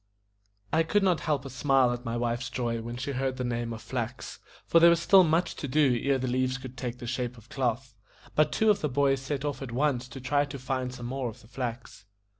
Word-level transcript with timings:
I 0.73 0.81
could 0.81 1.03
not 1.03 1.19
help 1.29 1.45
a 1.45 1.49
smile 1.51 1.91
at 1.93 2.03
my 2.03 2.17
wife's 2.17 2.49
joy 2.49 2.81
when 2.81 2.97
she 2.97 3.11
heard 3.11 3.37
the 3.37 3.43
name 3.43 3.71
of 3.71 3.83
flax; 3.83 4.39
for 4.65 4.79
there 4.79 4.89
was 4.89 4.99
still 4.99 5.23
much 5.23 5.53
to 5.57 5.67
do 5.67 5.95
ere 6.03 6.17
the 6.17 6.27
leaves 6.27 6.57
could 6.57 6.75
take 6.75 6.97
the 6.97 7.05
shape 7.05 7.37
of 7.37 7.49
cloth. 7.49 7.93
But 8.33 8.51
two 8.51 8.71
of 8.71 8.81
the 8.81 8.89
boys 8.89 9.21
set 9.21 9.45
off 9.45 9.61
at 9.61 9.71
once 9.71 10.07
to 10.07 10.19
try 10.19 10.45
to 10.45 10.57
find 10.57 10.91
some 10.91 11.05
more 11.05 11.29
of 11.29 11.41
the 11.41 11.47
flax. 11.47 12.05